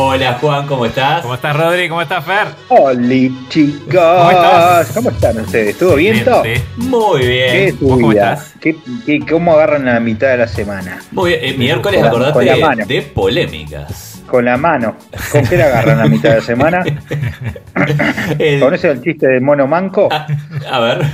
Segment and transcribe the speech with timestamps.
[0.00, 1.22] Hola Juan, ¿cómo estás?
[1.22, 1.88] ¿Cómo estás Rodri?
[1.88, 2.46] ¿Cómo estás Fer?
[2.68, 3.00] Hola
[3.48, 3.94] chicos.
[3.94, 4.92] ¿Cómo, estás?
[4.94, 5.76] ¿Cómo están ustedes?
[5.76, 6.24] ¿Todo bien?
[6.24, 6.44] todo?
[6.76, 7.50] Muy bien.
[7.52, 8.34] ¿Qué es tu ¿Cómo vida?
[8.34, 8.54] estás?
[8.60, 11.00] ¿Qué, qué, cómo agarran la mitad de la semana?
[11.10, 11.40] Muy bien.
[11.42, 12.86] Eh, miércoles, Con acordate con la mano.
[12.86, 14.22] de polémicas.
[14.28, 14.96] Con la mano.
[15.32, 16.84] ¿Con qué la agarran la mitad de la semana?
[18.38, 20.08] El- ¿Con ese el chiste del mono manco?
[20.12, 20.26] a,
[20.70, 21.04] a ver.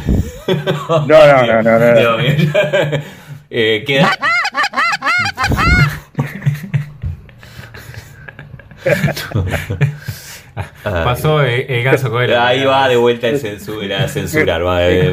[0.47, 1.95] No, no, no, no, no.
[1.99, 2.51] Dios mío.
[3.57, 4.11] Eh, queda.
[10.57, 10.74] あっ。
[10.85, 12.41] Pasó el, el ganso Coelho.
[12.41, 14.65] Ahí va de vuelta el censura, a censurar.
[14.65, 15.11] Va, de,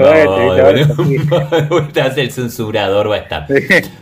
[1.69, 3.47] vuelta el censurador va a estar.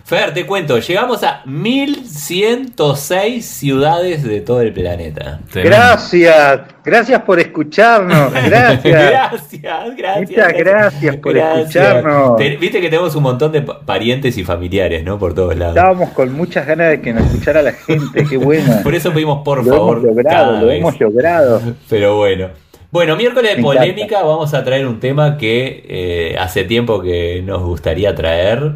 [0.03, 5.39] Fer, te cuento, llegamos a 1106 ciudades de todo el planeta.
[5.53, 6.61] Gracias.
[6.83, 8.33] Gracias por escucharnos.
[8.45, 8.83] Gracias.
[8.83, 10.29] gracias, gracias.
[10.29, 12.35] Muchas gracias por escucharnos.
[12.37, 15.19] Te- Viste que tenemos un montón de pa- parientes y familiares, ¿no?
[15.19, 15.75] Por todos lados.
[15.75, 18.25] Estábamos con muchas ganas de que nos escuchara la gente.
[18.27, 18.77] Qué bueno.
[18.81, 19.97] Por eso pedimos por Lo favor.
[19.97, 20.79] hemos logrado, cada lo vez.
[20.79, 21.58] hemos logrado.
[21.89, 22.49] Pero bueno.
[22.91, 27.61] Bueno, miércoles de polémica vamos a traer un tema que eh, hace tiempo que nos
[27.61, 28.71] gustaría traer.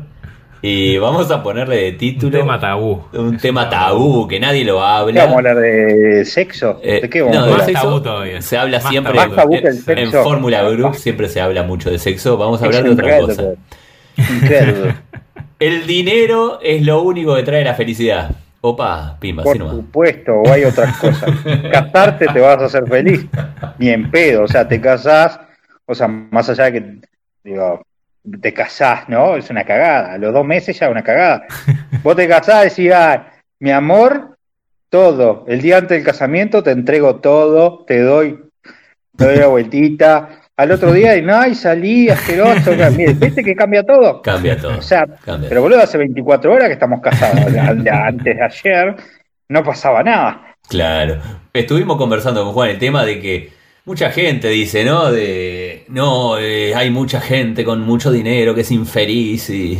[0.62, 3.02] Y vamos a ponerle de Un título tema tabú.
[3.12, 5.22] un tema tabú que nadie lo ¿Qué habla.
[5.25, 6.80] vamos a hablar de sexo?
[6.81, 7.66] Eh, ¿De qué vamos no, a de Más hablar?
[7.66, 8.42] sexo tabú todavía.
[8.42, 9.28] Se habla Más siempre tabú.
[9.28, 10.02] Más tabú que el en, sexo.
[10.18, 12.38] en Fórmula Group siempre se habla mucho de sexo.
[12.38, 13.44] Vamos a hablar de Es otra cosa.
[14.18, 14.95] Increíble.
[15.59, 18.31] El dinero es lo único que trae la felicidad.
[18.66, 21.31] Opa, pimba, Por supuesto, o hay otras cosas.
[21.69, 23.25] Casarte te vas a hacer feliz.
[23.78, 24.44] Ni en pedo.
[24.44, 25.38] O sea, te casás,
[25.86, 27.00] o sea, más allá de que,
[27.44, 27.81] digo,
[28.41, 29.35] te casás, ¿no?
[29.35, 30.13] Es una cagada.
[30.13, 31.46] A los dos meses ya es una cagada.
[32.03, 34.38] Vos te casás y decís, ah, mi amor,
[34.88, 35.44] todo.
[35.50, 38.45] El día antes del casamiento te entrego todo, te doy,
[39.18, 40.30] te doy la vueltita.
[40.56, 42.72] Al otro día, y no, y salí asqueroso.
[42.96, 44.22] Mire, ¿viste que cambia todo?
[44.22, 44.78] Cambia todo.
[44.78, 45.50] O sea, Cambia.
[45.50, 47.40] pero boludo, hace 24 horas que estamos casados.
[47.56, 48.96] Antes de ayer
[49.50, 50.56] no pasaba nada.
[50.69, 51.19] Claro.
[51.53, 53.52] Estuvimos conversando con Juan el tema de que
[53.86, 55.12] mucha gente dice, ¿no?
[55.12, 59.80] De, no, eh, hay mucha gente con mucho dinero que es infeliz y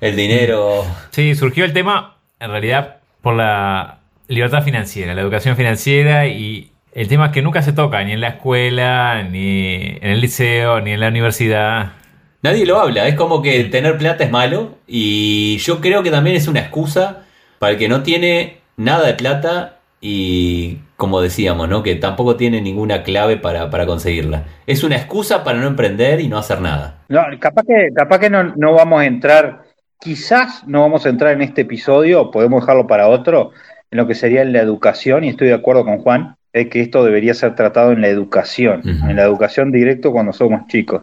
[0.00, 0.84] el dinero...
[1.10, 3.98] Sí, surgió el tema, en realidad, por la
[4.28, 8.28] libertad financiera, la educación financiera y el tema que nunca se toca, ni en la
[8.28, 11.92] escuela, ni en el liceo, ni en la universidad.
[12.40, 16.36] Nadie lo habla, es como que tener plata es malo y yo creo que también
[16.36, 17.24] es una excusa
[17.58, 21.82] para el que no tiene nada de plata y como decíamos, ¿no?
[21.82, 24.44] Que tampoco tiene ninguna clave para, para conseguirla.
[24.66, 26.98] Es una excusa para no emprender y no hacer nada.
[27.08, 29.62] No, capaz que, capaz que no, no vamos a entrar,
[29.98, 33.50] quizás no vamos a entrar en este episodio, podemos dejarlo para otro,
[33.90, 36.80] en lo que sería en la educación, y estoy de acuerdo con Juan, es que
[36.80, 41.02] esto debería ser tratado en la educación, en la educación directo cuando somos chicos.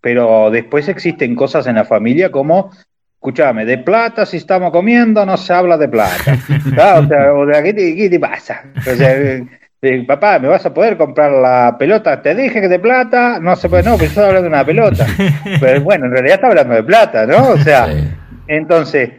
[0.00, 2.70] Pero después existen cosas en la familia como,
[3.14, 6.36] escúchame, de plata si estamos comiendo no se habla de plata.
[6.78, 8.64] Ah, o sea, o sea, ¿qué, te, qué te pasa?
[8.76, 9.46] O sea, eh,
[9.82, 12.20] eh, papá, ¿me vas a poder comprar la pelota?
[12.20, 14.64] Te dije que de plata no se puede, no, pero yo estoy hablando de una
[14.66, 15.06] pelota.
[15.60, 17.50] Pero bueno, en realidad está hablando de plata, ¿no?
[17.50, 18.04] O sea, Sí.
[18.48, 19.10] entonces,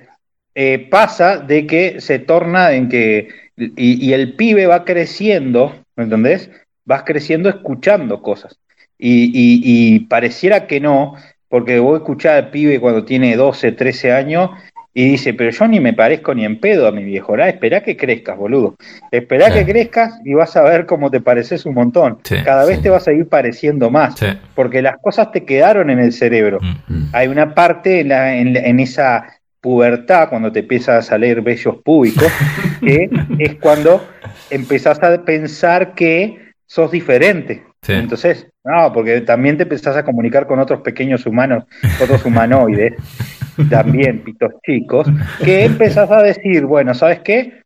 [0.53, 6.05] eh, pasa de que se torna en que, y, y el pibe va creciendo, ¿me
[6.05, 6.49] entendés?
[6.85, 8.57] Vas creciendo escuchando cosas.
[8.97, 9.61] Y, y-
[9.95, 11.15] y pareciera que no,
[11.47, 14.49] porque vos escuchás al pibe cuando tiene 12, 13 años
[14.93, 17.49] y dice, pero yo ni me parezco ni en pedo a mi viejo, ¿verdad?
[17.49, 18.75] Esperá que crezcas, boludo.
[19.11, 19.59] Esperá Sí.
[19.59, 22.17] que crezcas y vas a ver cómo te pareces un montón.
[22.23, 22.83] Sí, Cada vez sí.
[22.83, 24.25] te vas a ir pareciendo más, Sí.
[24.55, 26.93] porque las cosas te quedaron en el cerebro Mm.
[26.93, 27.09] Mm.
[27.13, 29.25] hay una parte en, la- en la- en esa
[29.61, 32.27] pubertad, cuando te empiezan a salir vellos públicos,
[32.81, 33.09] que
[33.39, 34.05] es cuando
[34.49, 37.63] empezás a pensar que sos diferente.
[37.81, 37.93] Sí.
[37.93, 41.63] Entonces, no, porque también te empezás a comunicar con otros pequeños humanos,
[42.01, 42.93] otros humanoides,
[43.69, 45.07] también pitos chicos,
[45.43, 47.59] que empezás a decir, bueno, ¿sabes qué?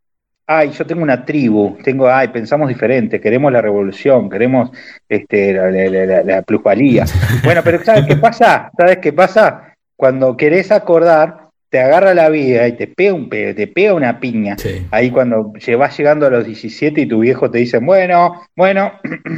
[0.46, 4.72] Ay, yo tengo una tribu, tengo, ay, pensamos diferente, queremos la revolución, queremos
[5.08, 7.06] este, la, la- la- la plusvalía.
[7.44, 8.70] Bueno, pero ¿sabes qué pasa?
[8.78, 9.74] ¿Sabes qué pasa?
[9.96, 11.43] Cuando querés acordar,
[11.74, 14.56] te agarra la vida y te pega un pe- te pega una piña.
[14.60, 14.86] Sí.
[14.92, 18.92] Ahí cuando vas llegando a los 17 y tu viejo te dice, bueno, bueno,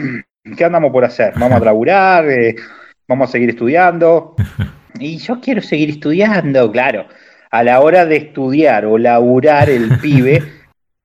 [0.57, 1.31] ¿qué andamos por hacer?
[1.39, 2.55] Vamos a laburar, eh,
[3.07, 4.35] vamos a seguir estudiando.
[4.99, 7.05] Y yo quiero seguir estudiando, claro.
[7.51, 10.43] A la hora de estudiar o laburar el pibe,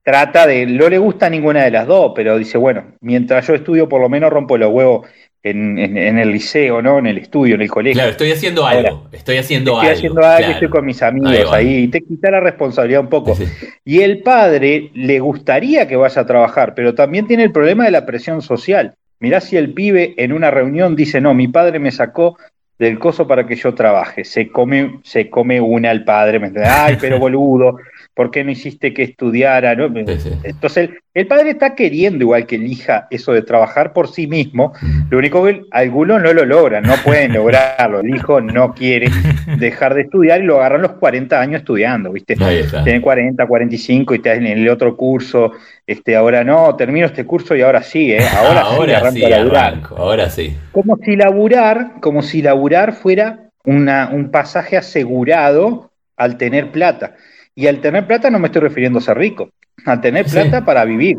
[0.03, 3.89] trata de, no le gusta ninguna de las dos, pero dice, bueno, mientras yo estudio
[3.89, 5.07] por lo menos rompo los huevos
[5.43, 6.99] en, el liceo, ¿no?
[6.99, 7.95] En el estudio, en el colegio.
[7.95, 9.99] Claro, estoy haciendo algo, estoy haciendo estoy algo.
[9.99, 13.37] haciendo algo, estoy con mis amigos ahí, y te quita la responsabilidad un poco.
[13.85, 17.91] Y el padre le gustaría que vaya a trabajar, pero también tiene el problema de
[17.91, 18.95] la presión social.
[19.19, 22.37] Mirá si el pibe en una reunión dice, no, mi padre me sacó
[22.79, 24.25] del coso para que yo trabaje.
[24.25, 26.73] Se come, se come una al padre, ¿me entiendes?
[26.75, 27.77] Ay, pero boludo,
[28.15, 29.75] ¿por qué no hiciste que estudiara?
[29.75, 29.87] ¿no?
[29.87, 34.73] Entonces, el, padre está queriendo igual que elija eso de trabajar por sí mismo,
[35.11, 39.09] lo único que algunos no lo logran, no pueden lograrlo, el hijo no quiere
[39.59, 42.37] dejar de estudiar y lo agarran los 40 años estudiando, ¿viste?
[42.85, 45.53] Tiene 40, 45 y está en el otro curso,
[45.87, 48.21] este, ahora no, termino este curso y ahora sí, ¿eh?
[48.37, 49.25] ahora, ahora sí,
[49.97, 50.57] ahora sí.
[50.73, 57.17] Como si laburar, como si laburar fuera una, un pasaje asegurado al tener plata.
[57.55, 59.51] Y al tener plata no me estoy refiriendo a ser rico,
[59.85, 61.19] al tener plata para vivir,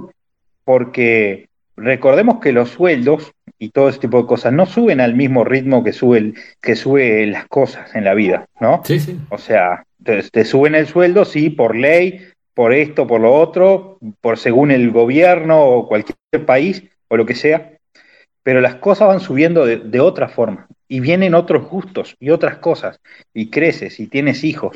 [0.63, 5.43] porque recordemos que los sueldos y todo ese tipo de cosas no suben al mismo
[5.43, 8.81] ritmo que sube, que sube las cosas en la vida, ¿no?
[8.85, 9.19] Sí, sí.
[9.29, 14.37] O sea, te, suben el sueldo, sí, por ley, por esto, por lo otro, por
[14.37, 17.73] según el gobierno o cualquier país o lo que sea,
[18.43, 22.99] pero las cosas van subiendo de otra forma y vienen otros gustos y otras cosas,
[23.33, 24.75] y creces y tienes hijos,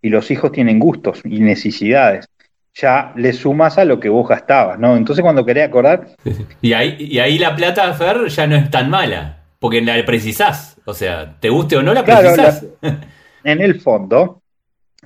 [0.00, 2.28] y los hijos tienen gustos y necesidades.
[2.72, 4.96] Ya le sumas a lo que vos gastabas, ¿no?
[4.96, 6.06] Entonces cuando querés acordar...
[6.62, 10.80] Y ahí, y ahí la plata, Fer, ya no es tan mala, porque la precisás.
[10.84, 12.64] O sea, te guste o no, la precisás.
[13.42, 14.42] en el fondo,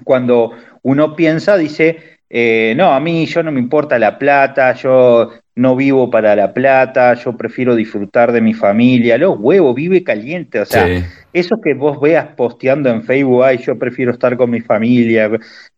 [0.05, 0.53] cuando
[0.83, 5.31] uno piensa, dice, eh, no, a mí yo no me importa la plata, yo
[5.61, 10.59] no vivo para la plata, yo prefiero disfrutar de mi familia, los huevos, vive caliente,
[10.59, 11.05] o sea,
[11.35, 15.31] eso que vos veas posteando en Facebook, ay, yo prefiero estar con mi familia,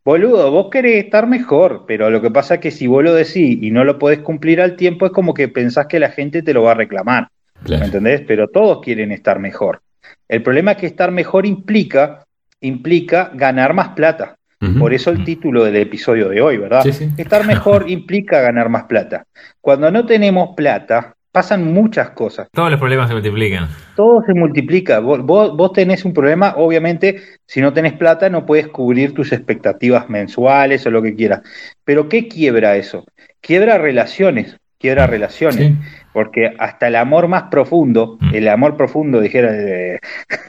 [0.05, 3.58] boludo, vos querés estar mejor, pero lo que pasa es que si vos lo decís
[3.61, 6.55] y no lo podés cumplir al tiempo, es como que pensás que la gente te
[6.55, 7.26] lo va a reclamar,
[7.69, 8.20] ¿me entendés?
[8.20, 9.82] Pero todos quieren estar mejor.
[10.28, 12.25] El problema es que estar mejor implica,
[12.61, 14.37] implica ganar más plata.
[14.79, 16.87] Por eso el título del episodio de hoy, ¿verdad?
[16.87, 19.25] Estar mejor implica ganar más plata.
[19.61, 22.49] Cuando no tenemos plata, pasan muchas cosas.
[22.53, 23.69] Todos los problemas se multiplican.
[23.97, 25.00] Todo se multiplica.
[25.00, 30.09] Vos, vos, tenés un problema, obviamente, si no tenés plata no puedes cubrir tus expectativas
[30.09, 31.41] mensuales o lo que quieras.
[31.85, 33.05] Pero ¿qué quiebra eso?
[33.41, 35.73] Quiebra relaciones, quiebra relaciones.
[36.12, 38.35] Porque hasta el amor más profundo, mm.
[38.35, 39.99] el amor profundo, dijera de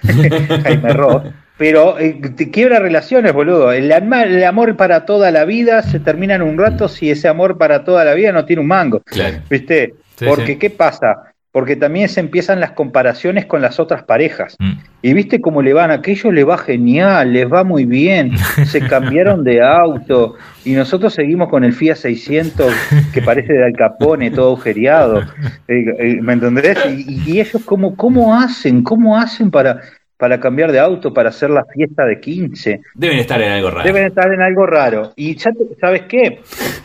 [0.64, 1.24] Jaime Ross,
[1.58, 3.72] pero eh, te quiebra relaciones, boludo.
[3.72, 7.58] El, el, amor para toda la vida se termina en un rato si ese amor
[7.58, 9.04] para toda la vida no tiene un mango.
[9.50, 9.94] ¿Viste?
[10.26, 11.34] Porque, ¿qué pasa?
[11.52, 14.56] Porque también se empiezan las comparaciones con las otras parejas.
[14.58, 14.72] Mm.
[15.04, 18.36] Y viste cómo le van, a aquellos les va genial, les va muy bien,
[18.66, 20.36] se cambiaron de auto
[20.66, 22.74] y nosotros seguimos con el Fiat 600
[23.14, 25.22] que parece de Al Capone, todo agujereado.
[25.68, 26.78] Eh, eh, ¿Me entendés?
[26.88, 28.84] Y, y ellos, cómo, ¿cómo hacen?
[28.84, 29.80] ¿Cómo hacen para.?
[30.24, 32.80] Para cambiar de auto, para hacer la fiesta de 15.
[32.96, 33.84] Deben estar en algo raro.
[33.84, 35.12] Deben estar en algo raro.
[35.18, 36.40] Y ya ¿sabes qué?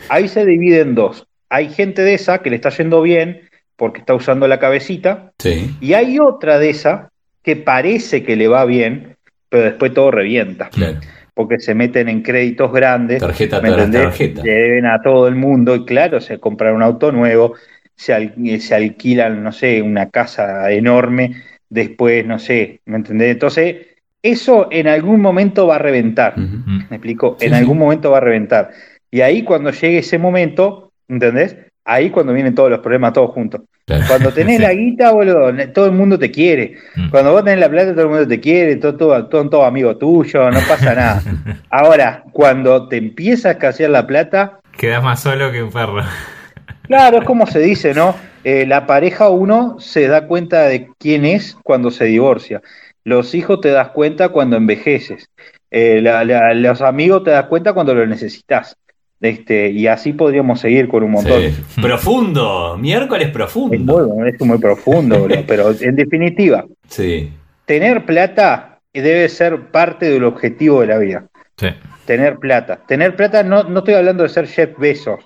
[0.09, 1.25] Ahí se divide en dos.
[1.47, 3.43] Hay gente de esa que le está yendo bien
[3.77, 5.31] porque está usando la cabecita.
[5.39, 5.73] Sí.
[5.79, 9.15] Y hay otra de esa que parece que le va bien,
[9.47, 10.69] pero después todo revienta.
[11.33, 13.21] Porque se meten en créditos grandes.
[13.21, 14.43] Tarjeta, ¿me tarjeta.
[14.43, 15.77] Le deben a todo el mundo.
[15.77, 17.53] Y claro, se compran un auto nuevo,
[17.95, 21.37] se, se alquilan, no sé, una casa enorme
[21.69, 23.31] después, no sé, ¿me entendés?
[23.31, 23.77] Entonces,
[24.21, 27.37] eso en algún momento va a reventar, ¿me explico?
[27.39, 28.71] en algún momento va a reventar.
[29.11, 31.55] Y ahí cuando llegue ese momento, ¿entendés?
[31.85, 33.61] Ahí cuando vienen todos los problemas todos juntos.
[34.07, 36.75] Cuando tenés la guita, boludo, todo el mundo te quiere.
[36.95, 37.09] Mm.
[37.09, 39.97] Cuando vos tenés la plata, todo el mundo te quiere, todo, todo, todo, todo amigo
[39.97, 41.23] tuyo, no pasa nada.
[41.69, 44.59] Ahora, cuando te empiezas a escasear la plata...
[44.77, 46.03] Quedas más solo que un perro.
[46.89, 48.15] Claro, es como se dice, ¿no?
[48.43, 52.63] Eh, la pareja uno se da cuenta de quién es cuando se divorcia.
[53.03, 55.29] Los hijos te das cuenta cuando envejeces.
[55.69, 56.01] Eh,
[56.55, 58.75] los amigos te das cuenta cuando lo necesitas.
[59.21, 61.39] Este, y así podríamos seguir con un montón.
[61.79, 63.75] Profundo, miércoles profundo.
[63.75, 67.31] Es muy, es muy profundo, pero en definitiva, sí.
[67.65, 71.27] tener plata debe ser parte del objetivo de la vida.
[71.55, 71.67] Sí
[72.09, 72.79] tener plata.
[72.87, 75.19] Tener plata, no, no estoy hablando de ser Jeff Bezos.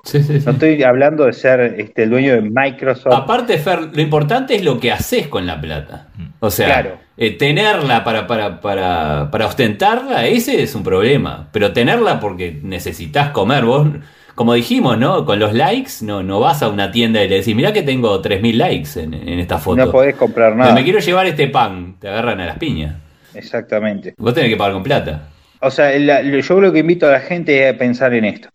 [0.45, 3.13] no estoy hablando de ser este, el dueño de Microsoft.
[3.13, 6.07] Aparte, Fer, lo importante es lo que haces con la plata.
[6.41, 11.47] O sea, eh, tenerla para, para, para, para ostentarla, ese es un problema.
[11.53, 13.63] Pero tenerla porque necesitas comer.
[13.63, 13.87] Vos,
[14.35, 15.23] como dijimos, ¿no?
[15.23, 18.21] Con los likes, no, no vas a una tienda y le decís, mirá que tengo
[18.21, 19.85] 3.000 likes en, en esta foto.
[19.85, 20.73] No podés comprar nada.
[20.73, 21.95] me quiero llevar este pan.
[21.97, 22.97] Te agarran a las piñas.
[23.33, 24.15] Exactamente.
[24.17, 25.29] Vos tenés que pagar con plata.
[25.63, 28.49] O sea, yo lo que invito a la gente es a pensar en esto.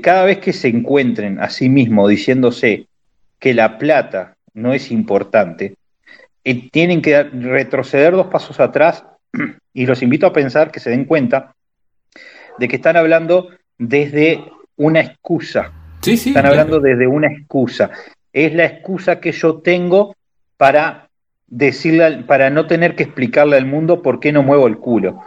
[0.00, 2.86] cada vez que se encuentren a sí mismos diciéndose
[3.40, 5.74] que la plata no es importante,
[6.44, 9.04] eh, tienen que retroceder dos pasos atrás
[9.74, 11.54] y los invito a pensar que se den cuenta
[12.58, 14.44] de que están hablando desde
[14.76, 15.72] una excusa.
[16.02, 17.90] Sí, sí, están hablando desde una excusa.
[18.32, 20.14] Es la excusa que yo tengo
[20.56, 21.08] para
[21.48, 25.24] decirle, para no tener que explicarle al mundo por qué no muevo el culo.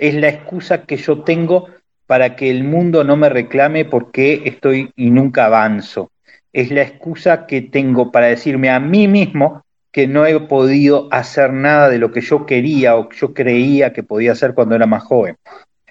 [0.00, 1.68] Es la excusa que yo tengo
[2.06, 6.10] para que el mundo no me reclame por qué estoy y nunca avanzo.
[6.54, 11.52] Es la excusa que tengo para decirme a mí mismo que no he podido hacer
[11.52, 15.02] nada de lo que yo quería o yo creía que podía hacer cuando era más
[15.02, 15.36] joven.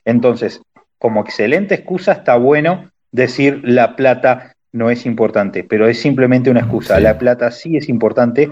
[0.06, 0.60] Entonces,
[0.98, 6.62] como excelente excusa está bueno decir la plata no es importante, pero es simplemente una
[6.62, 7.00] excusa.
[7.00, 8.50] La plata sí es importante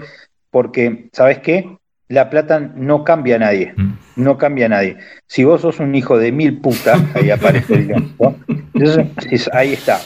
[0.50, 1.76] porque, ¿sabes qué?
[2.08, 3.92] La plata no cambia a nadie, mm.
[4.16, 4.96] no cambia a nadie.
[5.26, 7.88] Si vos sos un hijo de mil putas, ahí aparece el
[8.18, 8.34] ¿no?
[8.74, 10.00] Entonces, ahí está.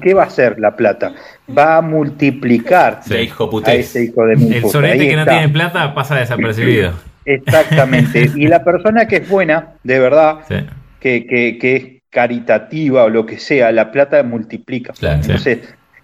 [0.00, 1.14] ¿Qué va a hacer la plata?
[1.56, 4.64] Va a multiplicar hijo a ese hijo de mil putas.
[4.64, 6.92] El sorete que no tiene plata pasa desapercibido.
[7.24, 8.30] Exactamente.
[8.36, 10.38] Y la persona que es buena, de verdad,
[11.00, 14.92] que, que, que, es caritativa o lo que sea, la plata multiplica.
[15.00, 15.60] Entonces,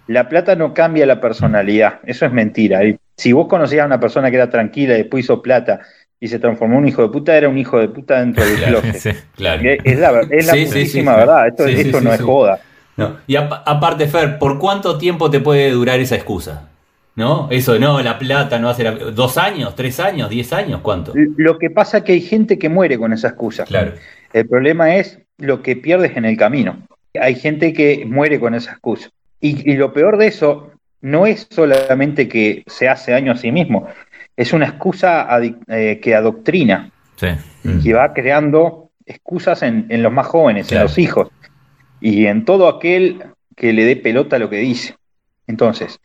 [0.07, 2.81] la plata no cambia la personalidad, eso es mentira.
[3.17, 5.81] Si vos conocías a una persona que era tranquila y después hizo plata
[6.19, 8.55] y se transformó en un hijo de puta, era un hijo de puta dentro del
[8.65, 8.95] closet.
[8.95, 12.59] Es la, es la verdad, esto, no es joda.
[13.27, 16.69] Y aparte, Fer, ¿por cuánto tiempo te puede durar esa excusa?
[17.15, 17.47] ¿No?
[17.49, 19.73] Eso, no, la plata no hace ¿Dos años?
[19.75, 20.29] ¿Tres años?
[20.29, 20.81] ¿Diez años?
[20.81, 21.13] ¿Cuánto?
[21.15, 23.63] Lo que pasa es que hay gente que muere con esa excusa.
[23.63, 23.93] Claro.
[24.33, 26.77] El problema es lo que pierdes en el camino.
[27.19, 29.09] Hay gente que muere con esa excusa.
[29.39, 30.71] Y, lo peor de eso
[31.05, 33.87] no es solamente que se hace daño a sí mismo,
[34.35, 35.27] es una excusa
[35.67, 37.27] eh, que adoctrina, sí.
[37.83, 41.29] que va creando excusas en, los más jóvenes, en los hijos,
[42.01, 43.23] y en todo aquel
[43.55, 44.95] que le dé pelota a lo que dice.
[45.45, 45.99] Entonces,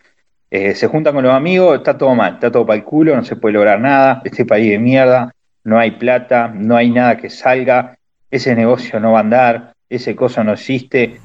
[0.50, 3.24] eh, se juntan con los amigos, está todo mal, está todo para el culo, no
[3.24, 7.30] se puede lograr nada, este país de mierda, no hay plata, no hay nada que
[7.30, 7.96] salga,
[8.30, 11.18] ese negocio no va a andar, ese cosa no existe.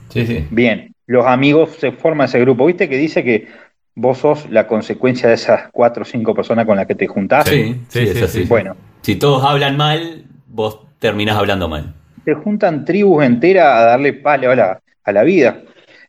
[0.50, 2.66] Bien, los amigos se forman ese grupo.
[2.66, 3.65] ¿Viste que dice que
[3.96, 7.48] vos sos la consecuencia de esas cuatro o cinco personas con las que te juntás?
[7.48, 8.44] Sí, sí, es así.
[8.44, 8.76] Bueno.
[9.02, 11.94] Si todos hablan mal, vos terminás hablando mal.
[12.26, 15.62] Se juntan tribus enteras a darle palo a la, a la vida.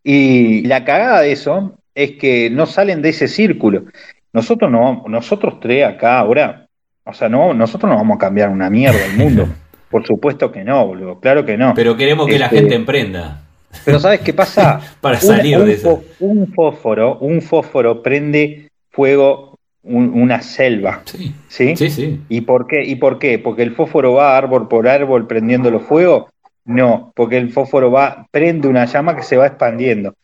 [0.03, 3.85] Y la cagada de eso es que no salen de ese círculo.
[4.33, 6.69] Nosotros no, nosotros tres acá ahora,
[7.05, 9.49] o sea, no, nosotros no vamos a cambiar una mierda el mundo.
[9.91, 11.73] Por supuesto que no, boludo, claro que no.
[11.75, 13.46] Pero queremos que la este, gente emprenda.
[13.85, 14.81] Pero ¿sabes qué pasa?
[15.01, 16.03] Para salir un, de eso.
[16.21, 19.57] Un fósforo, un fósforo prende fuego
[19.89, 21.03] una selva.
[21.05, 21.33] Sí.
[21.49, 21.77] sí.
[21.77, 22.85] Sí, ¿Y por qué?
[22.85, 23.39] ¿Y por qué?
[23.39, 26.27] Porque el fósforo va árbol por árbol prendiendo los fuegos.
[26.65, 30.15] No, porque el fósforo va, prende una llama que se va expandiendo.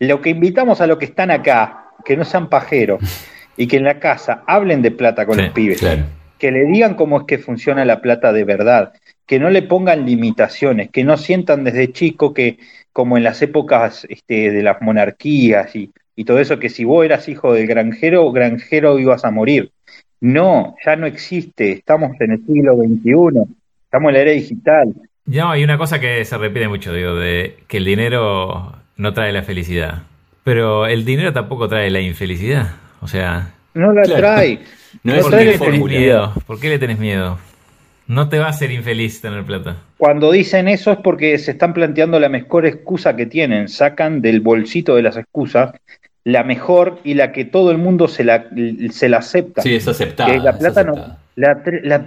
[0.00, 3.00] Lo que invitamos a los que están acá, que no sean pajeros,
[3.56, 5.80] y que en la casa hablen de plata con los pibes.
[6.42, 8.92] Que le digan cómo es que funciona la plata de verdad
[9.32, 12.58] que no le pongan limitaciones, que no sientan desde chico que,
[12.92, 15.90] como en las épocas este, de las monarquías y,
[16.26, 19.70] todo eso, que si vos eras hijo del granjero, granjero ibas a morir.
[20.20, 24.92] No, ya no existe, estamos en el siglo XXI, estamos en la era digital.
[25.24, 29.32] No, hay una cosa que se repite mucho, digo, de que el dinero no trae
[29.32, 30.02] la felicidad,
[30.44, 33.54] pero el dinero tampoco trae la infelicidad, o sea...
[33.74, 34.60] No la trae.
[35.02, 36.32] No, es ¿Por, qué le tenés miedo?
[36.46, 37.38] ¿Por qué le tenés miedo?
[38.06, 39.78] No te va a hacer infeliz tener plata.
[39.96, 43.68] Cuando dicen eso es porque se están planteando la mejor excusa que tienen.
[43.68, 45.72] Sacan del bolsito de las excusas
[46.24, 48.46] la mejor y la que todo el mundo se la,
[48.90, 49.62] se la acepta.
[49.62, 50.36] Sí, es aceptada.
[50.36, 51.62] la plata no la,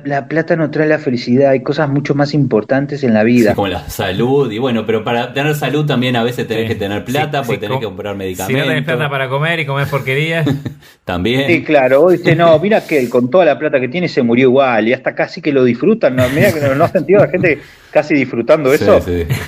[0.05, 3.55] la, plata no trae la felicidad, hay cosas mucho más importantes en la vida.
[3.55, 7.03] como la salud, y bueno, pero para tener salud también a veces tenés que tener
[7.03, 8.61] plata, porque tenés que comprar medicamentos.
[8.61, 10.47] Si no tenés plata para comer y comer porquerías.
[11.05, 11.47] también.
[11.47, 14.49] Sí, claro, dice, no, mira que él con toda la plata que tiene se murió
[14.49, 16.29] igual, y hasta casi que lo disfrutan, ¿no?
[16.29, 18.99] Mira que no, has sentido a la gente casi disfrutando eso.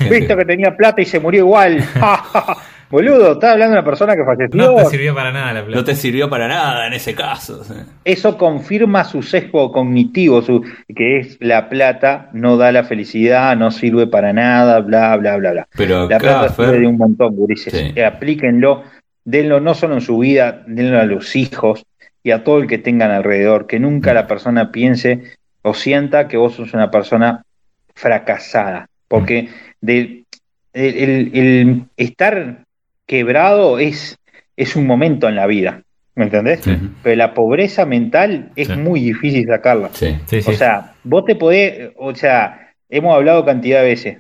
[0.09, 1.83] Viste que tenía plata y se murió igual.
[2.89, 4.55] Boludo, estaba hablando de una persona que falleció.
[4.55, 5.77] No te sirvió para nada la plata.
[5.77, 7.61] No te sirvió para nada en ese caso.
[8.05, 10.63] Eso confirma su sesgo cognitivo, su,
[10.95, 15.51] que es la plata no da la felicidad, no sirve para nada, bla, bla, bla,
[15.51, 15.67] bla.
[15.75, 17.93] Pero la plata sirve de un montón, gurises.
[18.01, 18.83] Aplíquenlo,
[19.25, 21.85] denlo no solo en su vida, denlo a los hijos
[22.23, 23.67] y a todo el que tengan alrededor.
[23.67, 27.43] Que nunca la persona piense o sienta que vos sos una persona
[27.95, 28.87] fracasada.
[29.09, 29.49] Porque
[29.81, 30.23] de,
[30.73, 32.66] el estar
[33.07, 34.17] quebrado es,
[34.55, 35.81] es un momento en la vida,
[36.15, 36.61] ¿me entendés?
[37.03, 39.89] Pero la pobreza mental es muy difícil sacarla.
[40.39, 44.17] o sea, vos te podés, o sea, hemos hablado cantidad de veces,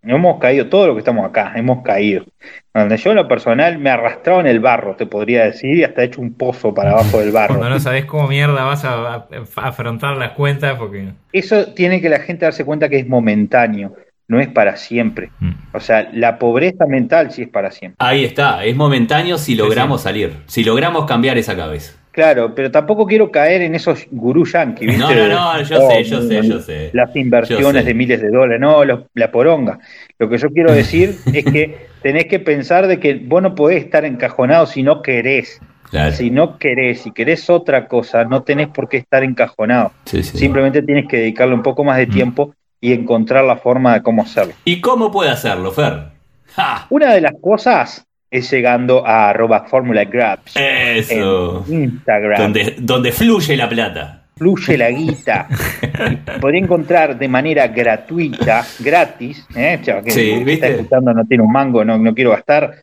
[0.00, 2.24] Hemos caído, todo lo que estamos acá, hemos caído.
[2.72, 5.82] Donde yo en lo personal me he arrastrado en el barro, te podría decir, y
[5.82, 7.56] hasta he hecho un pozo para abajo del barro.
[7.56, 11.08] Cuando no sabes cómo mierda vas a, a- a afrontar las cuentas porque...
[11.32, 13.96] Eso tiene que la gente darse cuenta que es momentáneo,
[14.28, 15.30] no es para siempre.
[15.40, 15.52] Mm.
[15.72, 17.96] O sea, la pobreza mental sí es para siempre.
[17.98, 21.94] Ahí está, es momentáneo si logramos salir, si logramos cambiar esa cabeza.
[22.12, 24.98] Claro, pero tampoco quiero caer en esos gurús yanquis.
[24.98, 26.90] No, no, no, yo sé, yo sé, yo sé.
[26.92, 27.88] Las inversiones sé.
[27.88, 29.78] de miles de dólares, no, la poronga.
[30.18, 33.84] Lo que yo quiero decir es que tenés que pensar de que vos no podés
[33.84, 35.60] estar encajonado si no querés.
[35.90, 36.14] Claro.
[36.14, 39.92] Si no querés, si querés otra cosa, no tenés por qué estar encajonado.
[40.04, 40.36] Sí, sí.
[40.36, 44.22] Simplemente tienes que dedicarle un poco más de tiempo y encontrar la forma de cómo
[44.22, 44.54] hacerlo.
[44.64, 46.08] ¿Y cómo puede hacerlo, Fer?
[46.54, 46.86] ¡Ja!
[46.90, 51.64] Una de las cosas es llegando a arroba Formula Grabs Eso.
[51.68, 52.40] en Instagram.
[52.42, 54.22] Donde, donde fluye la plata.
[54.36, 55.48] fluye la guita.
[56.40, 59.78] Podría encontrar de manera gratuita, gratis, ¿eh?
[59.82, 60.52] Sea, que Sí, ¿viste?
[60.66, 62.82] está escuchando no tiene un mango, no, no quiero gastar.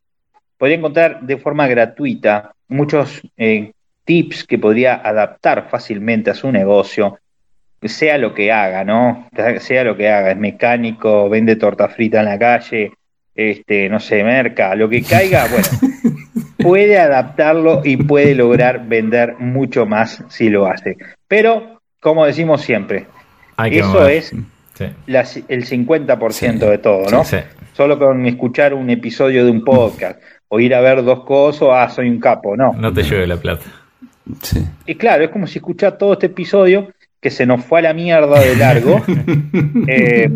[0.57, 3.71] Podría encontrar de forma gratuita muchos eh,
[4.03, 7.19] tips que podría adaptar fácilmente a su negocio,
[7.87, 9.27] sea lo que haga, ¿no?
[9.59, 12.91] Sea lo que haga, es mecánico, vende torta frita en la calle,
[13.35, 15.67] este, no sé, merca, lo que caiga, bueno,
[16.57, 20.97] puede adaptarlo y puede lograr vender mucho más si lo hace.
[21.27, 23.05] Pero, como decimos siempre,
[23.71, 24.11] eso mover.
[24.11, 24.33] es
[24.75, 24.85] Sí.
[25.07, 26.71] la- el 50% Sí.
[26.71, 27.23] de todo, ¿no?
[27.23, 27.37] Sí.
[27.73, 31.89] Solo con escuchar un episodio de un podcast o ir a ver dos cosas, ah,
[31.89, 32.73] soy un capo, no.
[32.73, 33.63] No te llueve la plata.
[34.41, 34.65] Sí.
[34.85, 36.89] Y claro, es como si escuchar todo este episodio
[37.25, 39.03] que se nos fue a la mierda de largo.
[39.87, 40.29] eh,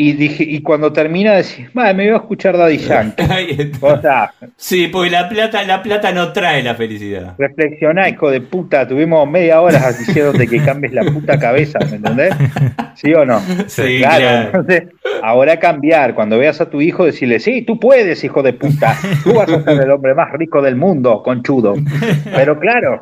[0.00, 3.72] y dije, y cuando termina decís, "Vale, me voy a escuchar Daddy Yankee.
[3.80, 7.34] O sea, Sí, porque la plata, la plata no trae la felicidad.
[7.38, 12.34] reflexioná, hijo de puta, tuvimos media hora diciéndote que cambies la puta cabeza, ¿me entendés?
[12.94, 13.40] ¿Sí o no?
[13.66, 14.46] Sí, Claro, claro.
[14.46, 14.82] entonces,
[15.22, 18.94] ahora cambiar, cuando veas a tu hijo, decirle, sí, tú puedes, hijo de puta,
[19.24, 21.74] tú vas a ser el hombre más rico del mundo, conchudo.
[22.36, 23.00] Pero claro,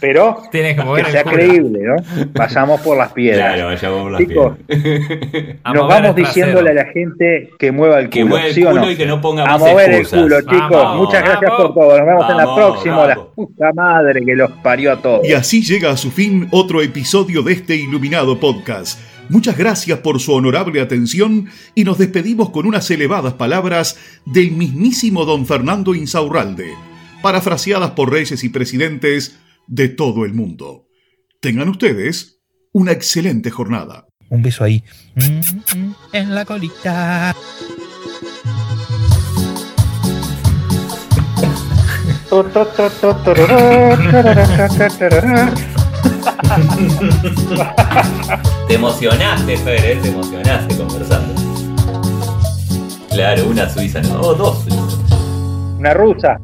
[0.00, 2.26] pero Tienes que mover que el sea creíble, ¿no?
[2.32, 3.54] Pasamos por las piedras.
[3.54, 5.56] Claro, por las Chicos, piedras.
[5.74, 8.70] Nos vamos diciéndole a la gente que mueva el Que culo, mueva el ¿sí o
[8.70, 8.90] culo no?
[8.90, 10.70] y que no ponga a más mover el culo, chicos.
[10.70, 11.66] Vamos, Muchas gracias vamos.
[11.66, 11.98] por todo.
[11.98, 13.06] Nos vemos en la próxima.
[13.06, 15.26] La puta madre que los parió a todos.
[15.28, 18.98] Y así llega a su fin otro episodio de este iluminado podcast.
[19.28, 21.46] Muchas gracias por su honorable atención
[21.76, 23.96] y nos despedimos con unas elevadas palabras
[24.26, 26.72] del mismísimo don Fernando Insaurralde,
[27.22, 29.38] parafraseadas por reyes y presidentes
[29.70, 30.88] de todo el mundo.
[31.40, 32.40] Tengan ustedes
[32.72, 34.06] una excelente jornada.
[34.28, 34.82] Un beso ahí.
[35.14, 37.34] Mm, mm, En la colita.
[48.68, 49.98] Te emocionaste, Fer, ¿eh?
[50.02, 51.34] te emocionaste conversando.
[53.10, 54.66] Claro, una suiza, no, oh, dos.
[55.78, 56.40] Una rusa.